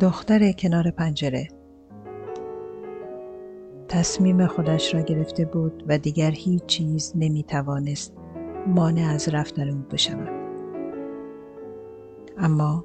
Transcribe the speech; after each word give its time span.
دختر 0.00 0.52
کنار 0.52 0.90
پنجره. 0.90 1.48
تصمیم 3.88 4.46
خودش 4.46 4.94
را 4.94 5.00
گرفته 5.00 5.44
بود 5.44 5.84
و 5.88 5.98
دیگر 5.98 6.30
هیچ 6.30 6.66
چیز 6.66 7.12
نمی 7.14 7.42
توانست 7.42 8.12
مانع 8.66 9.10
از 9.14 9.28
رفتن 9.28 9.68
او 9.68 9.78
بشود. 9.92 10.28
اما 12.38 12.84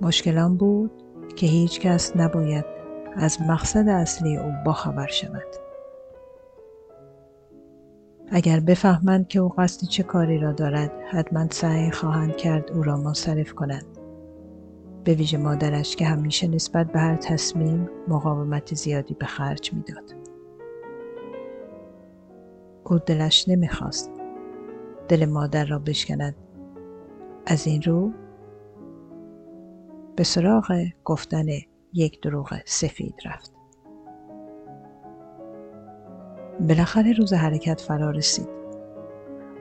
مشکلان 0.00 0.56
بود 0.56 0.90
که 1.36 1.46
هیچ 1.46 1.80
کس 1.80 2.16
نباید 2.16 2.64
از 3.16 3.38
مقصد 3.48 3.88
اصلی 3.88 4.36
او 4.36 4.52
باخبر 4.64 5.06
شود. 5.06 5.46
اگر 8.30 8.60
بفهمند 8.60 9.28
که 9.28 9.38
او 9.38 9.48
قصد 9.48 9.86
چه 9.88 10.02
کاری 10.02 10.38
را 10.38 10.52
دارد 10.52 10.92
حتما 11.10 11.46
سعی 11.50 11.90
خواهند 11.90 12.36
کرد 12.36 12.72
او 12.72 12.82
را 12.82 12.96
منصرف 12.96 13.52
کنند. 13.52 13.97
به 15.08 15.14
ویژه 15.14 15.38
مادرش 15.38 15.96
که 15.96 16.06
همیشه 16.06 16.48
نسبت 16.48 16.92
به 16.92 16.98
هر 16.98 17.16
تصمیم 17.16 17.90
مقاومت 18.08 18.74
زیادی 18.74 19.14
به 19.14 19.26
خرج 19.26 19.72
می‌داد. 19.72 20.14
او 22.84 22.98
دلش 22.98 23.48
نمی‌خواست 23.48 24.10
دل 25.08 25.24
مادر 25.24 25.64
را 25.64 25.78
بشکند. 25.78 26.34
از 27.46 27.66
این 27.66 27.82
رو 27.82 28.12
به 30.16 30.24
سراغ 30.24 30.86
گفتن 31.04 31.46
یک 31.92 32.20
دروغ 32.22 32.58
سفید 32.64 33.14
رفت. 33.24 33.52
بالاخره 36.60 37.12
روز 37.12 37.32
حرکت 37.32 37.80
فرا 37.80 38.10
رسید. 38.10 38.48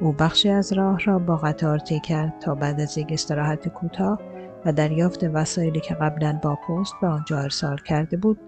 او 0.02 0.12
بخشی 0.12 0.50
از 0.50 0.73
راه 0.73 1.00
را 1.06 1.20
با 1.20 1.38
قطار 1.38 1.80
طی 1.80 2.00
کرد 2.00 2.40
تا 2.40 2.56
بعد 2.56 2.81
از 2.81 2.98
یک 2.98 3.08
استراحت 3.12 3.68
کوتاه 3.68 4.37
و 4.66 4.73
دریافت 4.73 5.23
وسایلی 5.23 5.80
که 5.80 5.94
قبلا 5.94 6.39
با 6.44 6.55
پست 6.55 6.94
به 7.02 7.08
آنجا 7.08 7.39
ارسال 7.39 7.77
کرده 7.77 8.17
بود 8.17 8.39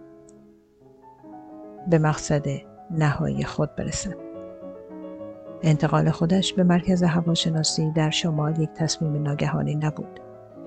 به 1.89 1.99
مقصد 1.99 2.45
نهایی 2.91 3.43
خود 3.43 3.75
برسد. 3.75 4.15
انتقال 5.61 6.11
خودش 6.11 6.53
به 6.53 6.63
مرکز 6.63 7.03
هواشناسی 7.03 7.91
در 7.91 8.09
شمال 8.09 8.59
یک 8.59 8.69
تصمیم 8.69 9.23
ناگهانی 9.23 9.75
نبود. 9.75 10.19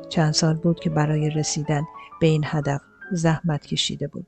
چند 0.09 0.33
سال 0.33 0.55
بود 0.55 0.81
که 0.81 0.91
برای 0.91 1.31
رسیدن 1.31 1.83
به 2.21 2.27
این 2.27 2.43
هدف 2.47 2.81
زحمت 3.13 3.67
کشیده 3.67 4.07
بود. 4.07 4.27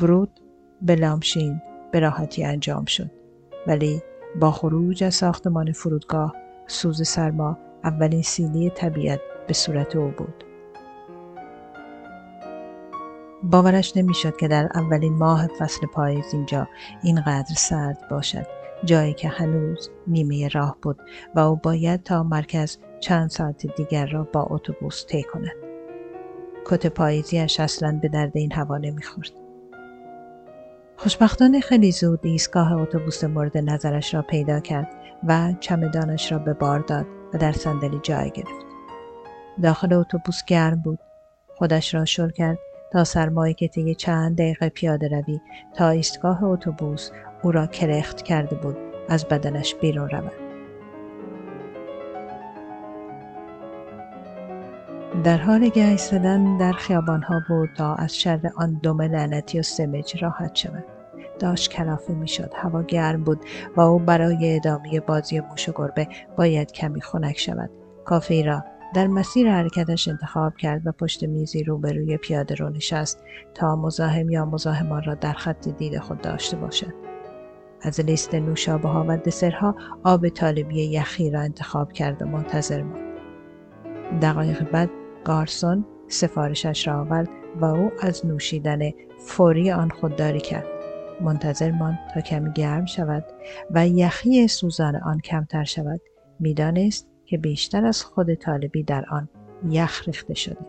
ورود 0.00 0.40
به 0.82 0.94
لامشین 0.94 1.62
به 1.92 2.00
راحتی 2.00 2.44
انجام 2.44 2.84
شد 2.84 3.10
ولی 3.66 4.02
با 4.40 4.50
خروج 4.50 5.04
از 5.04 5.14
ساختمان 5.14 5.72
فرودگاه 5.72 6.34
سوز 6.66 7.08
سرما 7.08 7.58
اولین 7.84 8.22
سیلی 8.22 8.70
طبیعت 8.70 9.20
به 9.46 9.54
صورت 9.54 9.96
او 9.96 10.08
بود. 10.08 10.44
باورش 13.42 13.96
نمی‌شد 13.96 14.36
که 14.36 14.48
در 14.48 14.68
اولین 14.74 15.12
ماه 15.12 15.46
فصل 15.46 15.86
پاییز 15.86 16.34
اینجا 16.34 16.68
اینقدر 17.02 17.54
سرد 17.56 18.08
باشد 18.10 18.46
جایی 18.84 19.14
که 19.14 19.28
هنوز 19.28 19.90
نیمه 20.06 20.48
راه 20.48 20.76
بود 20.82 21.00
و 21.34 21.40
او 21.40 21.56
باید 21.56 22.02
تا 22.02 22.22
مرکز 22.22 22.78
چند 23.00 23.30
ساعت 23.30 23.76
دیگر 23.76 24.06
را 24.06 24.28
با 24.32 24.46
اتوبوس 24.50 25.06
طی 25.06 25.22
کند. 25.22 25.56
کت 26.64 26.86
پاییزیش 26.86 27.60
اصلا 27.60 27.98
به 28.02 28.08
درد 28.08 28.36
این 28.36 28.52
هوا 28.52 28.78
نمی‌خورد. 28.78 29.30
خوشبختانه 30.96 31.60
خیلی 31.60 31.92
زود 31.92 32.20
ایستگاه 32.22 32.72
اتوبوس 32.72 33.24
مورد 33.24 33.58
نظرش 33.58 34.14
را 34.14 34.22
پیدا 34.22 34.60
کرد 34.60 34.88
و 35.28 35.52
چمدانش 35.60 36.32
را 36.32 36.38
به 36.38 36.52
بار 36.52 36.80
داد. 36.80 37.06
و 37.34 37.38
در 37.38 37.52
صندلی 37.52 38.00
جای 38.02 38.30
گرفت. 38.30 38.66
داخل 39.62 39.92
اتوبوس 39.92 40.44
گرم 40.46 40.80
بود. 40.82 40.98
خودش 41.56 41.94
را 41.94 42.04
شل 42.04 42.30
کرد 42.30 42.58
تا 42.92 43.04
سرمایی 43.04 43.54
که 43.54 43.68
طی 43.68 43.94
چند 43.94 44.36
دقیقه 44.36 44.68
پیاده 44.68 45.08
روی 45.08 45.40
تا 45.74 45.88
ایستگاه 45.88 46.44
اتوبوس 46.44 47.10
او 47.42 47.52
را 47.52 47.66
کرخت 47.66 48.22
کرده 48.22 48.56
بود 48.56 48.76
از 49.08 49.24
بدنش 49.24 49.74
بیرون 49.74 50.08
رود. 50.10 50.32
در 55.24 55.36
حال 55.36 55.68
گه 55.68 55.88
ایستادن 55.88 56.56
در 56.56 56.72
خیابانها 56.72 57.40
بود 57.48 57.68
تا 57.76 57.94
از 57.94 58.16
شر 58.16 58.50
آن 58.56 58.80
دم 58.82 59.02
لعنتی 59.02 59.58
و 59.58 59.62
سمج 59.62 60.22
راحت 60.22 60.56
شود. 60.56 60.99
داشت 61.40 61.70
کلافه 61.70 62.12
می‌شد. 62.12 62.52
هوا 62.54 62.82
گرم 62.82 63.24
بود 63.24 63.40
و 63.76 63.80
او 63.80 63.98
برای 63.98 64.56
ادامه 64.56 65.00
بازی 65.00 65.40
موش 65.40 65.68
و 65.68 65.72
گربه 65.74 66.08
باید 66.36 66.72
کمی 66.72 67.00
خنک 67.00 67.38
شود. 67.38 67.70
کافی 68.04 68.42
را 68.42 68.64
در 68.94 69.06
مسیر 69.06 69.50
حرکتش 69.50 70.08
انتخاب 70.08 70.56
کرد 70.56 70.86
و 70.86 70.92
پشت 70.92 71.24
میزی 71.24 71.64
روبروی 71.64 72.16
پیاده 72.16 72.54
رو 72.54 72.68
نشست 72.68 73.24
تا 73.54 73.76
مزاحم 73.76 74.30
یا 74.30 74.44
مزاحمان 74.44 75.02
را 75.02 75.14
در 75.14 75.32
خط 75.32 75.68
دید 75.68 75.98
خود 75.98 76.20
داشته 76.20 76.56
باشد. 76.56 76.94
از 77.82 78.00
لیست 78.00 78.34
نوشابه 78.34 78.88
ها 78.88 79.04
و 79.08 79.16
دسرها 79.16 79.74
آب 80.04 80.28
طالبی 80.28 80.84
یخی 80.84 81.30
را 81.30 81.40
انتخاب 81.40 81.92
کرد 81.92 82.22
و 82.22 82.26
منتظر 82.26 82.82
ماند. 82.82 83.10
دقایق 84.22 84.70
بعد 84.70 84.90
گارسون 85.24 85.84
سفارشش 86.08 86.88
را 86.88 87.00
آورد 87.00 87.28
و 87.60 87.64
او 87.64 87.90
از 88.02 88.26
نوشیدن 88.26 88.78
فوری 89.18 89.70
آن 89.70 89.90
خودداری 89.90 90.40
کرد. 90.40 90.79
منتظر 91.22 91.70
ماند 91.70 91.98
تا 92.14 92.20
کمی 92.20 92.52
گرم 92.52 92.84
شود 92.84 93.24
و 93.70 93.88
یخی 93.88 94.48
سوزان 94.48 94.96
آن 94.96 95.20
کمتر 95.20 95.64
شود. 95.64 96.00
می‌دانست 96.40 97.08
که 97.24 97.38
بیشتر 97.38 97.86
از 97.86 98.04
خود 98.04 98.34
طالبی 98.34 98.82
در 98.82 99.04
آن 99.10 99.28
یخ 99.68 100.02
ریخته 100.06 100.34
شده. 100.34 100.66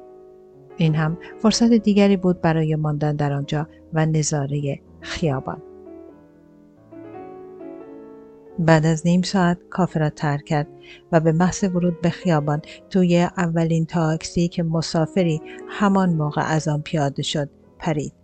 این 0.78 0.96
هم 0.96 1.18
فرصت 1.40 1.74
دیگری 1.74 2.18
بود 2.18 2.42
برای 2.42 2.76
ماندن 2.76 3.16
در 3.16 3.34
آنجا 3.34 3.68
و 3.94 4.06
نظاره 4.06 4.80
خیابان. 5.02 5.62
بعد 8.60 8.86
از 8.86 9.08
نیم 9.08 9.22
ساعت 9.22 9.58
کافه 9.70 10.00
را 10.00 10.10
ترک 10.10 10.46
کرد 10.46 10.68
و 11.12 11.20
به 11.20 11.32
محض 11.32 11.64
ورود 11.64 12.02
به 12.02 12.10
خیابان 12.10 12.62
توی 12.90 13.28
اولین 13.38 13.86
تاکسی 13.86 14.48
که 14.48 14.64
مسافری 14.64 15.42
همان 15.70 16.14
موقع 16.14 16.42
از 16.42 16.68
آن 16.68 16.82
پیاده 16.82 17.24
شد 17.24 17.50
پرید. 17.80 18.21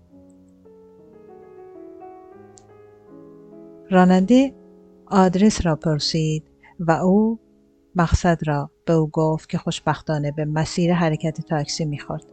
راننده 3.92 4.54
آدرس 5.06 5.66
را 5.66 5.76
پرسید 5.76 6.44
و 6.80 6.92
او 6.92 7.40
مقصد 7.96 8.40
را 8.46 8.72
به 8.86 8.94
او 8.94 9.10
گفت 9.10 9.50
که 9.50 9.58
خوشبختانه 9.58 10.32
به 10.32 10.46
مسیر 10.46 10.94
حرکت 10.94 11.42
تاکسی 11.42 11.86
می‌خورد. 11.86 12.24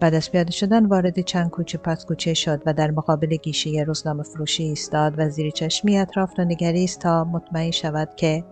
بعد 0.00 0.14
از 0.14 0.32
پیاده 0.32 0.52
شدن 0.52 0.86
وارد 0.86 1.20
چند 1.20 1.50
کوچه 1.50 1.78
پس 1.78 2.06
کوچه 2.06 2.34
شد 2.34 2.62
و 2.66 2.72
در 2.72 2.90
مقابل 2.90 3.36
گیشه 3.36 3.82
روزنامه 3.82 4.22
فروشی 4.22 4.62
ایستاد 4.62 5.14
و 5.18 5.28
زیر 5.28 5.50
چشمی 5.50 5.98
اطراف 5.98 6.38
را 6.38 6.44
نگریست 6.44 7.00
تا 7.00 7.24
مطمئن 7.24 7.70
شود 7.70 8.08
که 8.16 8.44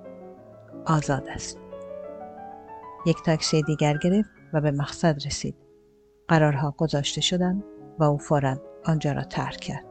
آزاد 0.86 1.28
است. 1.28 1.58
یک 3.06 3.16
تاکسی 3.26 3.62
دیگر 3.62 3.98
گرفت 4.02 4.30
و 4.52 4.60
به 4.60 4.70
مقصد 4.70 5.26
رسید. 5.26 5.54
قرارها 6.28 6.74
گذاشته 6.76 7.20
شدند 7.20 7.64
و 7.98 8.04
او 8.04 8.18
فورا 8.18 8.60
آنجا 8.84 9.12
را 9.12 9.22
ترک 9.22 9.56
کرد. 9.56 9.87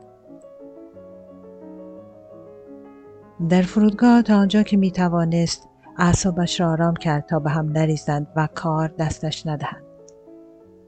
در 3.49 3.61
فرودگاه 3.61 4.21
تا 4.21 4.37
آنجا 4.37 4.63
که 4.63 4.77
می 4.77 4.91
توانست 4.91 5.69
اعصابش 5.97 6.59
را 6.59 6.71
آرام 6.71 6.95
کرد 6.95 7.25
تا 7.25 7.39
به 7.39 7.49
هم 7.49 7.71
نریزند 7.71 8.27
و 8.35 8.47
کار 8.55 8.93
دستش 8.99 9.47
ندهند. 9.47 9.83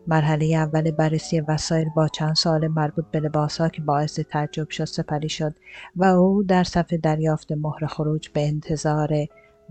مرحله 0.08 0.46
اول 0.46 0.92
بررسی 0.92 1.40
وسایل 1.40 1.90
با 1.96 2.08
چند 2.08 2.36
سال 2.36 2.68
مربوط 2.68 3.06
به 3.12 3.20
لباسها 3.20 3.70
که 3.70 3.82
باعث 3.82 4.20
تعجب 4.20 4.70
شد 4.70 4.86
سپری 4.86 5.30
شد 5.30 5.56
و 5.96 6.06
او 6.06 6.44
در 6.44 6.64
صفحه 6.64 6.98
دریافت 6.98 7.52
مهر 7.52 7.86
خروج 7.86 8.30
به 8.30 8.48
انتظار 8.48 9.10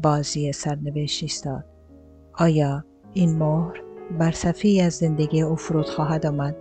بازی 0.02 0.52
سرنوشت 0.52 1.22
ایستاد. 1.22 1.64
آیا 2.34 2.84
این 3.12 3.38
مهر 3.38 3.82
بر 4.18 4.30
صفحه 4.30 4.82
از 4.82 4.94
زندگی 4.94 5.42
او 5.42 5.56
فرود 5.56 5.86
خواهد 5.86 6.26
آمد؟ 6.26 6.56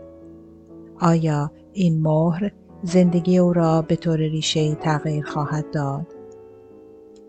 آیا 1.00 1.52
این 1.74 2.02
مهر 2.02 2.52
زندگی 2.84 3.38
او 3.38 3.54
را 3.54 3.82
به 3.82 3.96
طور 3.96 4.18
ریشه 4.18 4.76
تغییر 4.76 5.26
خواهد 5.26 5.72
داد؟ 5.72 6.08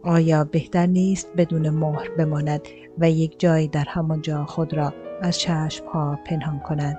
آیا 0.02 0.44
بهتر 0.44 0.86
نیست 0.86 1.28
بدون 1.36 1.70
مهر 1.70 2.10
بماند 2.10 2.60
و 2.98 3.10
یک 3.10 3.40
جایی 3.40 3.68
در 3.68 3.84
همانجا 3.88 4.44
خود 4.44 4.74
را 4.74 4.94
از 5.22 5.38
چشم 5.38 5.86
ها 5.86 6.18
پنهان 6.26 6.60
کند؟ 6.60 6.96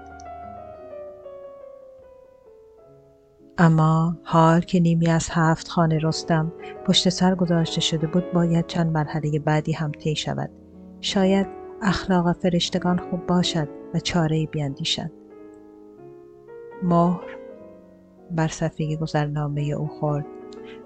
اما 3.57 4.17
حال 4.23 4.61
که 4.61 4.79
نیمی 4.79 5.07
از 5.07 5.29
هفت 5.31 5.67
خانه 5.67 5.99
رستم 5.99 6.51
پشت 6.85 7.09
سر 7.09 7.35
گذاشته 7.35 7.81
شده 7.81 8.07
بود 8.07 8.31
باید 8.31 8.67
چند 8.67 8.91
مرحله 8.91 9.39
بعدی 9.39 9.71
هم 9.71 9.91
طی 9.91 10.15
شود 10.15 10.49
شاید 11.01 11.47
اخلاق 11.81 12.31
فرشتگان 12.31 12.97
خوب 12.97 13.25
باشد 13.25 13.67
و 13.93 13.99
چاره 13.99 14.45
بیاندیشند 14.45 15.11
مهر 16.83 17.38
بر 18.31 18.47
صفحه 18.47 18.95
گذرنامه 18.95 19.61
او 19.61 19.87
خورد 19.87 20.25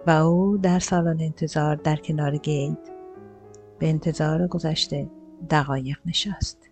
و 0.07 0.11
او 0.11 0.57
در 0.57 0.79
سالن 0.79 1.21
انتظار 1.21 1.75
در 1.75 1.95
کنار 1.95 2.37
گیت 2.37 2.77
به 3.79 3.89
انتظار 3.89 4.47
گذشته 4.47 5.09
دقایق 5.49 5.97
نشست. 6.05 6.69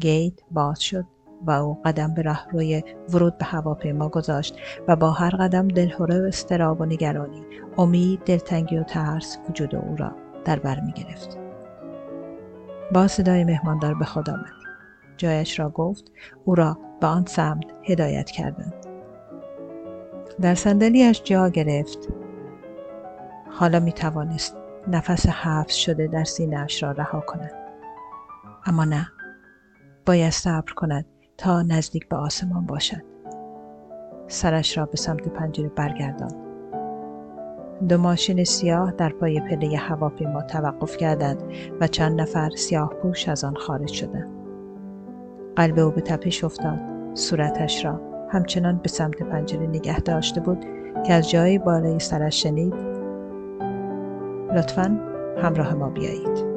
گیت 0.00 0.34
باز 0.50 0.82
شد 0.82 1.04
و 1.46 1.50
او 1.50 1.78
قدم 1.84 2.14
به 2.14 2.22
روی 2.52 2.82
ورود 3.12 3.38
به 3.38 3.44
هواپیما 3.44 4.08
گذاشت 4.08 4.56
و 4.88 4.96
با 4.96 5.10
هر 5.10 5.30
قدم 5.30 5.68
دلهوره 5.68 6.20
و 6.20 6.24
استراب 6.24 6.80
و 6.80 6.84
نگرانی 6.84 7.42
امید 7.78 8.20
دلتنگی 8.20 8.78
و 8.78 8.82
ترس 8.82 9.38
وجود 9.48 9.74
او 9.74 9.96
را 9.96 10.12
در 10.44 10.58
بر 10.58 10.80
می 10.80 10.92
گرفت. 10.92 11.38
با 12.94 13.08
صدای 13.08 13.44
مهماندار 13.44 13.94
به 13.94 14.04
خود 14.04 14.30
آمد. 14.30 14.52
جایش 15.16 15.58
را 15.58 15.70
گفت 15.70 16.04
او 16.44 16.54
را 16.54 16.78
به 17.00 17.06
آن 17.06 17.24
سمت 17.26 17.64
هدایت 17.84 18.30
کردند. 18.30 18.81
در 20.40 20.54
صندلیاش 20.54 21.22
جا 21.22 21.48
گرفت 21.48 22.08
حالا 23.50 23.80
می 23.80 23.92
توانست 23.92 24.56
نفس 24.88 25.26
حفظ 25.26 25.74
شده 25.74 26.06
در 26.06 26.24
سینهاش 26.24 26.82
را 26.82 26.92
رها 26.92 27.20
کند 27.20 27.52
اما 28.66 28.84
نه 28.84 29.08
باید 30.06 30.30
صبر 30.32 30.72
کند 30.72 31.04
تا 31.38 31.62
نزدیک 31.62 32.08
به 32.08 32.16
آسمان 32.16 32.66
باشد 32.66 33.02
سرش 34.28 34.78
را 34.78 34.86
به 34.86 34.96
سمت 34.96 35.28
پنجره 35.28 35.68
برگرداند 35.68 36.42
دو 37.88 37.98
ماشین 37.98 38.44
سیاه 38.44 38.92
در 38.92 39.08
پای 39.08 39.40
پله 39.40 39.76
هواپیما 39.76 40.42
توقف 40.42 40.96
کردند 40.96 41.42
و 41.80 41.86
چند 41.86 42.20
نفر 42.20 42.50
سیاه 42.50 42.94
پوش 42.94 43.28
از 43.28 43.44
آن 43.44 43.54
خارج 43.54 43.92
شدند. 43.92 44.28
قلب 45.56 45.78
او 45.78 45.90
به 45.90 46.00
تپش 46.00 46.44
افتاد. 46.44 46.78
صورتش 47.14 47.84
را 47.84 48.11
همچنان 48.32 48.76
به 48.76 48.88
سمت 48.88 49.22
پنجره 49.22 49.66
نگه 49.66 50.00
داشته 50.00 50.40
بود 50.40 50.64
که 51.06 51.12
از 51.12 51.30
جای 51.30 51.58
بالای 51.58 51.98
سرش 51.98 52.42
شنید 52.42 52.74
لطفا 54.54 55.00
همراه 55.42 55.74
ما 55.74 55.88
بیایید. 55.88 56.51